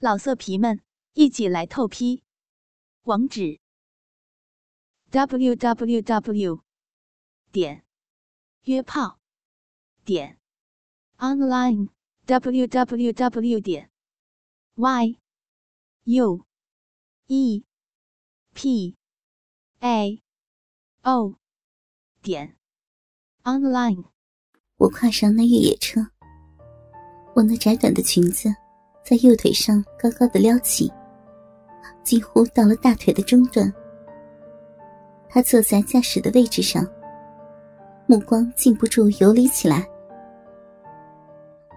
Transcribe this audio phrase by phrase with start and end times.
[0.00, 0.80] 老色皮们，
[1.14, 2.22] 一起来透批！
[3.02, 3.58] 网址
[5.10, 6.62] ：w w w
[7.50, 7.84] 点
[8.62, 9.18] 约炮
[10.04, 10.38] 点
[11.16, 11.88] online
[12.26, 13.90] w w w 点
[14.76, 15.18] y
[16.04, 16.46] u
[17.26, 17.64] e
[18.54, 18.96] p
[19.80, 20.22] a
[21.02, 21.34] o
[22.22, 22.56] 点
[23.42, 24.04] online。
[24.76, 26.12] 我跨上那越野车，
[27.34, 28.67] 我那窄短的裙子。
[29.08, 30.92] 在右腿上高高的撩起，
[32.04, 33.72] 几乎到了大腿的中段。
[35.30, 36.86] 他坐在驾驶的位置上，
[38.06, 39.88] 目光禁不住游离起来。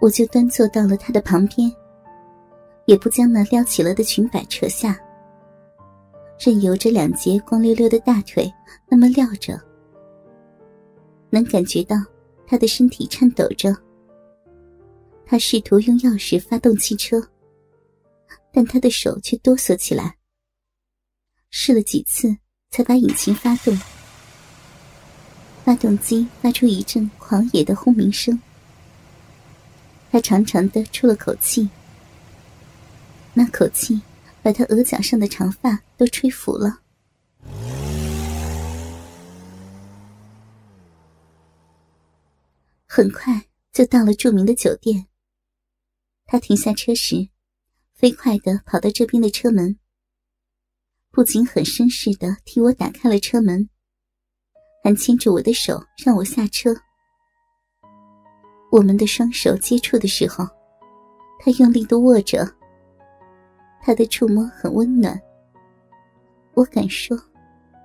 [0.02, 1.74] 我就端坐到了他的旁边，
[2.84, 5.00] 也不将那撩起了的裙摆扯下，
[6.38, 8.52] 任由着两截光溜溜的大腿
[8.90, 9.58] 那么撂着，
[11.30, 11.96] 能感觉到
[12.46, 13.74] 他的身体颤抖着。
[15.32, 17.26] 他试图用钥匙发动汽车，
[18.52, 20.18] 但他的手却哆嗦起来。
[21.52, 22.36] 试了几次，
[22.70, 23.74] 才把引擎发动。
[25.64, 28.38] 发动机发出一阵狂野的轰鸣声。
[30.12, 31.70] 他长长的出了口气，
[33.34, 34.02] 那口气
[34.42, 36.82] 把他额角上的长发都吹拂了。
[42.86, 45.08] 很快就到了著名的酒店。
[46.32, 47.28] 他停下车时，
[47.94, 49.78] 飞快的跑到这边的车门，
[51.12, 53.70] 不仅很绅士的替我打开了车门，
[54.82, 56.74] 还牵着我的手让我下车。
[58.72, 60.48] 我们的双手接触的时候，
[61.38, 62.50] 他用力的握着。
[63.82, 65.22] 他的触摸很温暖，
[66.54, 67.20] 我敢说，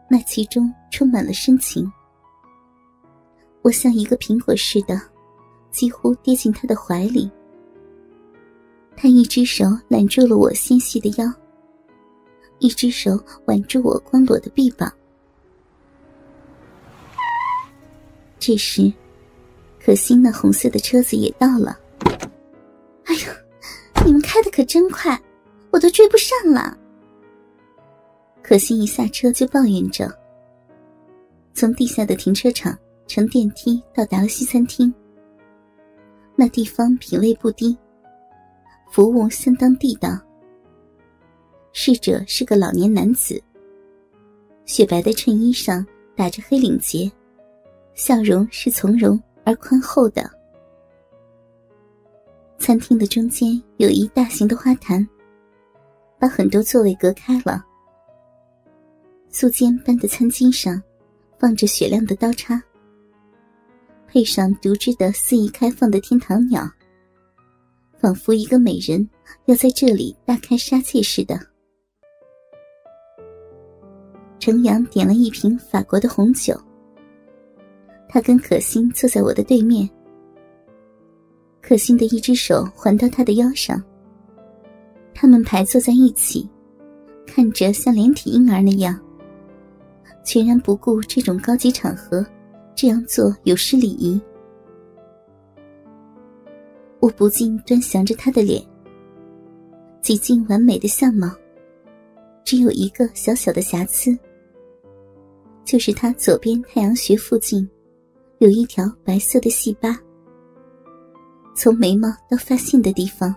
[0.09, 1.85] 那其中充满了深情。
[3.63, 5.01] 我像一个苹果似的，
[5.73, 7.29] 几乎跌进他的怀里。
[8.97, 11.33] 他一只手揽住了我纤细的腰，
[12.59, 14.91] 一只手挽住我光裸的臂膀。
[18.39, 18.93] 这时，
[19.85, 21.79] 可心那红色的车子也到了。
[23.05, 25.21] 哎呦，你们开的可真快，
[25.71, 26.77] 我都追不上了。
[28.43, 30.11] 可心一下车就抱怨着。
[31.53, 32.77] 从地下的停车场
[33.07, 34.93] 乘电梯到达了西餐厅，
[36.35, 37.77] 那地方品味不低。
[38.91, 40.19] 服务相当地道。
[41.73, 43.43] 侍者是个老年男子，
[44.65, 47.11] 雪白的衬衣上打着黑领结，
[47.95, 50.31] 笑容是从容而宽厚的。
[52.59, 55.07] 餐厅的中间有一大型的花坛，
[56.19, 57.63] 把很多座位隔开了。
[59.29, 60.83] 素笺般的餐巾上
[61.39, 62.61] 放着雪亮的刀叉，
[64.09, 66.67] 配上独枝的肆意开放的天堂鸟。
[68.07, 69.05] 仿佛一个美人
[69.47, 71.37] 要在这里大开杀戒似的。
[74.39, 76.57] 程阳点了一瓶法国的红酒。
[78.09, 79.91] 他跟可心坐在我的对面。
[81.61, 83.83] 可心的一只手环到他的腰上。
[85.13, 86.49] 他们排坐在一起，
[87.27, 88.97] 看着像连体婴儿那样，
[90.25, 92.25] 全然不顾这种高级场合，
[92.77, 94.21] 这样做有失礼仪。
[97.07, 98.61] 我不禁端详着他的脸，
[100.03, 101.31] 几近完美的相貌，
[102.45, 104.19] 只有一个小小的瑕疵，
[105.65, 107.69] 就是他左边太阳穴附近
[108.41, 109.97] 有一条白色的细疤，
[111.55, 113.33] 从眉毛到发线的地方，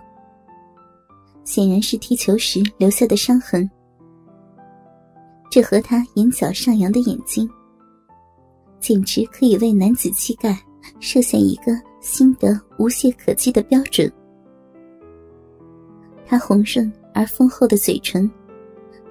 [1.44, 3.70] 显然是踢球时留下的伤痕。
[5.48, 7.48] 这和他眼角上扬的眼睛，
[8.80, 10.58] 简直可以为男子气概
[10.98, 11.89] 设下一个。
[12.00, 14.10] 新的无懈可击的标准。
[16.26, 18.30] 他红润而丰厚的嘴唇，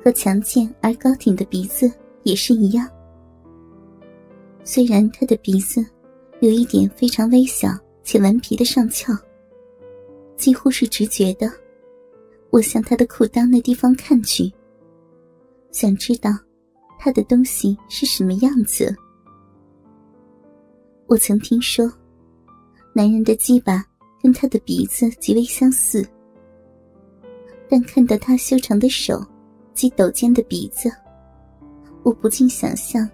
[0.03, 1.91] 和强健而高挺的鼻子
[2.23, 2.89] 也是一样。
[4.63, 5.85] 虽然他的鼻子
[6.39, 7.69] 有一点非常微小
[8.03, 9.13] 且顽皮的上翘，
[10.35, 11.51] 几乎是直觉的，
[12.49, 14.51] 我向他的裤裆那地方看去，
[15.71, 16.31] 想知道
[16.97, 18.95] 他的东西是什么样子。
[21.05, 21.91] 我曾听说。
[22.99, 23.81] 男人的鸡巴
[24.21, 26.05] 跟他的鼻子极为相似，
[27.69, 29.25] 但看到他修长的手
[29.73, 30.91] 及陡尖的鼻子，
[32.03, 33.09] 我不禁想象，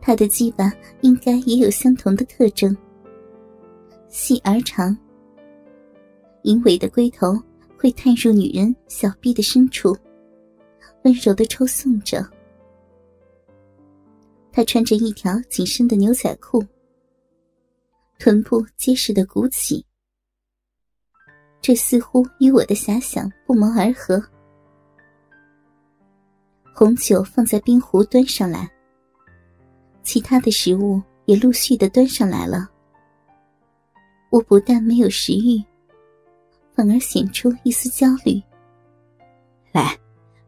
[0.00, 2.76] 他的鸡巴应该也有相同的特征：
[4.08, 4.96] 细而长，
[6.42, 7.36] 淫尾的龟头
[7.76, 9.96] 会探入女人小臂的深处，
[11.02, 12.24] 温柔的抽送着。
[14.52, 16.64] 他穿着一条紧身的牛仔裤。
[18.18, 19.86] 臀部结实的鼓起，
[21.62, 24.20] 这似乎与我的遐想不谋而合。
[26.74, 28.68] 红酒放在冰壶，端上来。
[30.02, 32.68] 其他的食物也陆续的端上来了。
[34.30, 35.62] 我不但没有食欲，
[36.74, 38.42] 反而显出一丝焦虑。
[39.70, 39.96] 来，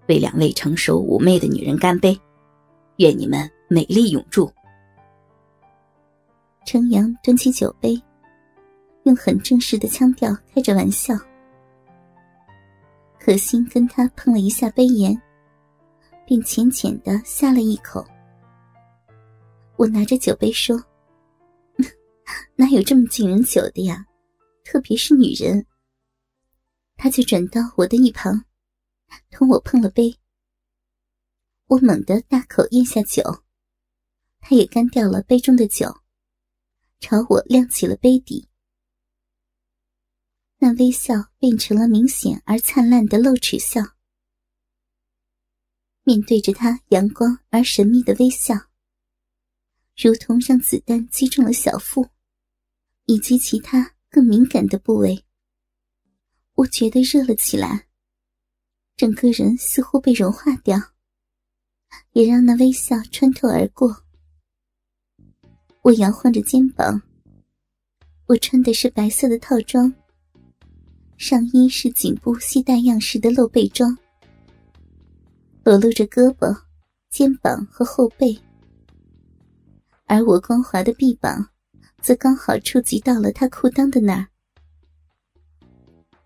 [0.08, 2.20] 为两位成熟妩媚的女人干杯，
[2.96, 4.52] 愿你们美丽永驻。
[6.64, 8.00] 程阳端起酒杯，
[9.04, 11.14] 用很正式的腔调开着玩笑。
[13.18, 15.20] 可心跟他碰了一下杯沿，
[16.26, 18.06] 并浅浅的呷了一口。
[19.76, 20.82] 我拿着酒杯说
[22.56, 24.06] ：“哪有这么敬人酒的呀？
[24.64, 25.66] 特别是女人。”
[26.96, 28.44] 他就转到我的一旁，
[29.30, 30.14] 同我碰了杯。
[31.66, 33.22] 我猛地大口咽下酒，
[34.40, 35.94] 他也干掉了杯中的酒，
[37.00, 38.48] 朝我亮起了杯底。
[40.58, 43.80] 那微笑变成了明显而灿烂的露齿笑。
[46.02, 48.54] 面对着他阳光而神秘的微笑。
[49.96, 52.08] 如同让子弹击中了小腹，
[53.04, 55.24] 以及其他更敏感的部位，
[56.54, 57.86] 我觉得热了起来，
[58.96, 60.78] 整个人似乎被融化掉，
[62.12, 64.06] 也让那微笑穿透而过。
[65.82, 67.00] 我摇晃着肩膀，
[68.26, 69.90] 我穿的是白色的套装，
[71.16, 73.96] 上衣是颈部系带样式的露背装，
[75.64, 76.54] 裸露着胳膊、
[77.08, 78.38] 肩膀和后背。
[80.04, 81.48] 而我光滑的臂膀，
[82.02, 84.26] 则刚好触及到了他裤裆的那儿。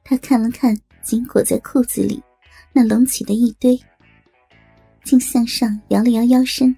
[0.03, 2.21] 他看了看紧裹在裤子里
[2.73, 3.81] 那隆起的一堆，
[5.05, 6.77] 竟向上摇了摇腰身，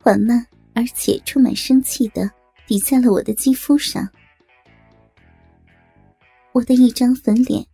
[0.00, 2.30] 缓慢而且充满生气的
[2.66, 4.08] 抵在了我的肌肤上。
[6.52, 7.66] 我的一张粉脸，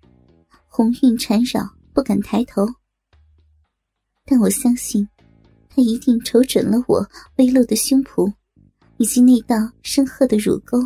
[0.66, 2.66] 红晕缠绕，不敢抬头。
[4.24, 5.08] 但我相信。
[5.68, 7.06] 他一定瞅准了我
[7.36, 8.32] 微露的胸脯，
[8.96, 10.78] 以及那道深褐的乳沟。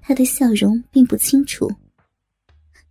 [0.00, 1.70] 他的笑容并不清楚，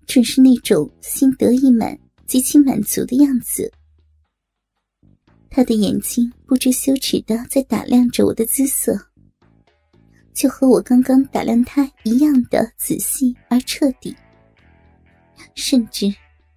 [0.05, 3.73] 准是那种心得意满、极其满足的样子。
[5.53, 8.97] 他的眼睛不知羞耻的在打量着我的姿色，
[10.33, 14.15] 就和我刚刚打量他一样的仔细而彻底，
[15.53, 16.07] 甚至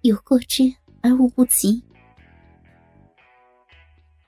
[0.01, 1.83] 有过之而无不及。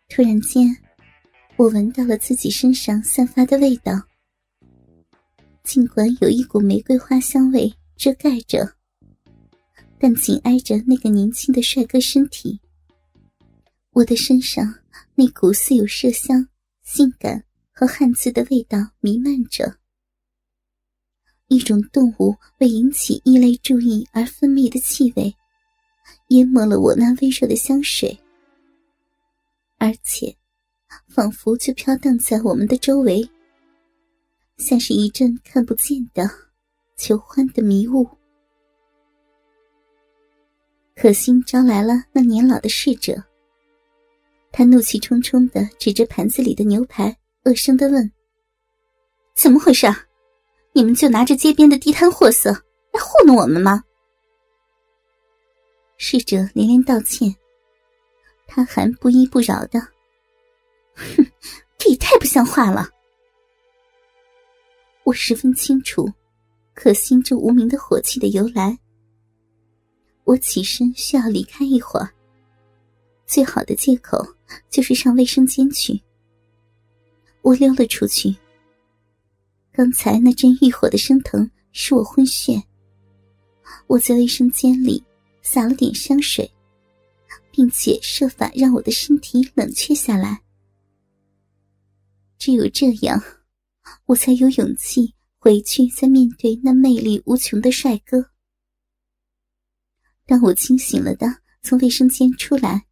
[0.10, 0.76] 突然间，
[1.56, 3.94] 我闻到了自己身上散发的味道。
[5.64, 8.70] 尽管有一股玫瑰花香味遮盖着，
[9.98, 12.60] 但紧挨着那个年轻的帅哥身体，
[13.98, 14.76] 我的身上
[15.16, 16.48] 那股似有麝香、
[16.84, 19.76] 性感和汗渍的味道弥漫着。
[21.48, 25.36] 一种动物为引起异类注意而分泌的气味，
[26.28, 28.16] 淹没了我那微弱的香水。
[29.80, 30.38] 而且，
[31.08, 33.28] 仿佛就飘荡在我们的周围，
[34.58, 36.30] 像是一阵看不见的
[36.98, 38.08] 求欢的迷雾。
[40.96, 43.24] 可心招来了那年老的侍者，
[44.52, 48.12] 他怒气冲冲的指着盘子里的牛排，恶声的问
[49.36, 49.88] ：“怎么回事？
[50.74, 52.52] 你们就拿着街边的地摊货色
[52.92, 53.84] 来糊弄我们吗？”
[55.98, 57.34] 侍者连连道歉。
[58.48, 59.80] 他还不依不饶的，
[60.96, 61.26] 哼，
[61.78, 62.90] 这也太不像话了。
[65.04, 66.10] 我十分清楚，
[66.74, 68.78] 可心这无名的火气的由来。
[70.24, 72.10] 我起身需要离开一会儿，
[73.28, 74.18] 最好的借口
[74.70, 76.02] 就是上卫生间去。
[77.44, 78.36] 我溜了出去。
[79.72, 82.60] 刚才那阵欲火的升腾使我昏眩，
[83.86, 85.04] 我在卫生间里
[85.44, 86.50] 撒了点香水。
[87.52, 90.44] 并且设法让我的身体冷却下来，
[92.38, 93.20] 只有这样，
[94.06, 98.24] 我才有勇气回去再面对那魅力无穷的帅哥。
[100.28, 101.26] 当我清醒了的
[101.64, 102.86] 从卫生间出来，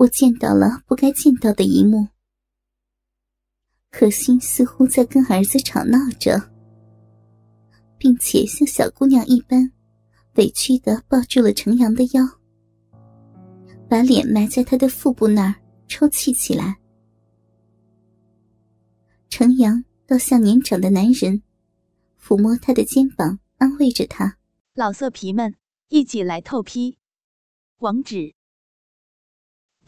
[0.00, 2.08] 我见到了不该见到的一幕。
[3.90, 6.40] 可心似乎在跟儿子吵闹着，
[7.98, 9.70] 并且像小姑娘一般，
[10.36, 12.26] 委屈的抱住了程阳的腰。
[13.90, 15.54] 把脸埋在他的腹部那儿
[15.86, 16.78] 抽泣起来。
[19.28, 21.42] 程阳倒像年长的男人，
[22.18, 24.38] 抚摸他的肩膀，安慰着他。
[24.72, 25.56] 老色皮们，
[25.88, 26.96] 一起来透批！
[27.80, 28.34] 网址